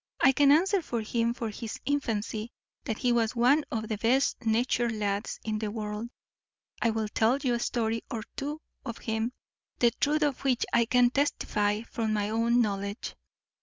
I 0.19 0.31
can 0.31 0.51
answer 0.51 0.81
for 0.81 1.01
him 1.01 1.35
from 1.35 1.51
his 1.51 1.79
infancy, 1.85 2.51
that 2.85 2.97
he 2.97 3.11
was 3.11 3.35
one 3.35 3.63
of 3.71 3.87
the 3.87 3.99
best 3.99 4.43
natured 4.43 4.93
lads 4.93 5.39
in 5.43 5.59
the 5.59 5.69
world. 5.69 6.09
I 6.81 6.89
will 6.89 7.07
tell 7.07 7.37
you 7.37 7.53
a 7.53 7.59
story 7.59 8.01
or 8.09 8.23
two 8.35 8.61
of 8.83 8.97
him, 8.97 9.31
the 9.77 9.91
truth 9.91 10.23
of 10.23 10.43
which 10.43 10.65
I 10.73 10.85
can 10.85 11.11
testify 11.11 11.83
from 11.83 12.13
my 12.13 12.31
own 12.31 12.61
knowledge. 12.63 13.15